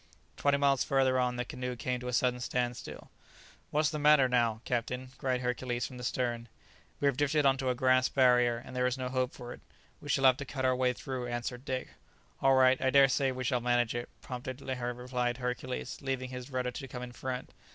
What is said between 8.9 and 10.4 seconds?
no hope for it, we shall have